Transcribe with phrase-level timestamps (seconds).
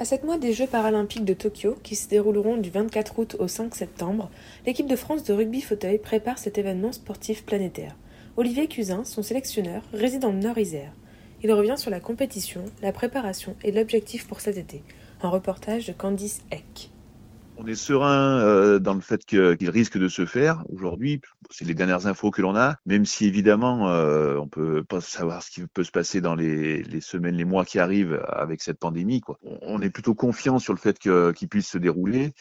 [0.00, 3.48] À 7 mois des Jeux paralympiques de Tokyo, qui se dérouleront du 24 août au
[3.48, 4.30] 5 septembre,
[4.64, 7.96] l'équipe de France de rugby fauteuil prépare cet événement sportif planétaire.
[8.36, 10.92] Olivier Cusin, son sélectionneur, réside dans le Nord-Isère.
[11.42, 14.84] Il revient sur la compétition, la préparation et l'objectif pour cet été.
[15.20, 16.92] Un reportage de Candice Eck.
[17.60, 21.20] On est serein euh, dans le fait qu'il risque de se faire aujourd'hui.
[21.50, 25.42] C'est les dernières infos que l'on a, même si évidemment euh, on peut pas savoir
[25.42, 29.22] ce qui peut se passer dans les, semaines, les mois qui arrivent avec cette pandémie.
[29.42, 32.32] On est plutôt confiant sur le fait qu'il puisse se dérouler.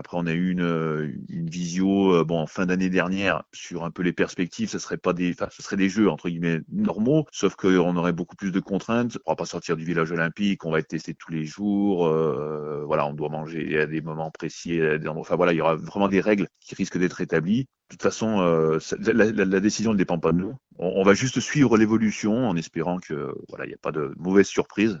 [0.00, 3.90] Après, on a eu une, une visio euh, bon en fin d'année dernière sur un
[3.90, 4.70] peu les perspectives.
[4.70, 8.14] Ce serait pas des, enfin, ce serait des jeux entre guillemets normaux, sauf qu'on aurait
[8.14, 9.16] beaucoup plus de contraintes.
[9.16, 10.64] On pourra pas sortir du village olympique.
[10.64, 12.06] On va être testé tous les jours.
[12.06, 14.80] Euh, voilà, on doit manger à des moments précis.
[14.80, 17.64] À des Enfin voilà, il y aura vraiment des règles qui risquent d'être établies.
[17.64, 20.54] De toute façon, euh, la, la, la, décision ne dépend pas de nous.
[20.78, 24.14] On, on va juste suivre l'évolution en espérant que voilà, il n'y a pas de
[24.16, 24.98] mauvaise surprise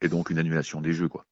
[0.00, 1.26] et donc une annulation des jeux quoi.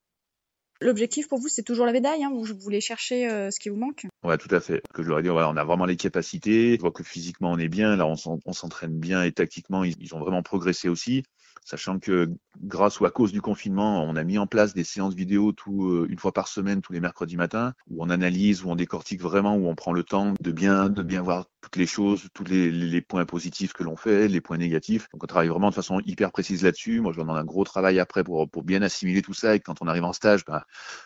[0.82, 3.76] L'objectif pour vous, c'est toujours la médaille, hein vous voulez chercher euh, ce qui vous
[3.76, 4.06] manque?
[4.24, 4.82] Ouais, tout à fait.
[4.94, 6.76] Que je leur ai dit, on a vraiment les capacités.
[6.76, 7.96] Je vois que physiquement on est bien.
[7.96, 11.22] Là, on s'entraîne bien et tactiquement, ils, ils, ont vraiment progressé aussi.
[11.64, 12.30] Sachant que
[12.62, 15.88] grâce ou à cause du confinement, on a mis en place des séances vidéo tout,
[15.88, 19.20] euh, une fois par semaine, tous les mercredis matins, où on analyse, où on décortique
[19.20, 22.44] vraiment, où on prend le temps de bien, de bien voir toutes les choses, tous
[22.44, 25.08] les, les points positifs que l'on fait, les points négatifs.
[25.12, 27.00] Donc on travaille vraiment de façon hyper précise là-dessus.
[27.00, 29.54] Moi, je demande un gros travail après pour, pour bien assimiler tout ça.
[29.54, 30.64] Et quand on arrive en stage, bah,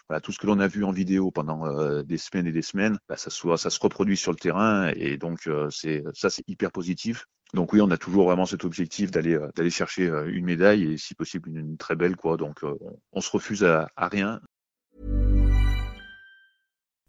[0.08, 2.62] voilà, tout ce que l'on a vu en vidéo pendant euh, des semaines et des
[2.62, 4.90] semaines, bah, ça, soit, ça se reproduit sur le terrain.
[4.96, 7.24] Et donc, euh, c'est ça, c'est hyper positif.
[7.52, 10.92] Donc oui, on a toujours vraiment cet objectif d'aller euh, d'aller chercher euh, une médaille
[10.92, 12.36] et si possible une, une très belle quoi.
[12.36, 14.40] Donc euh, on, on se refuse à, à rien.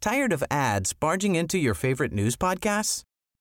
[0.02, 3.06] Tired of ads barging into your favorite news podcasts?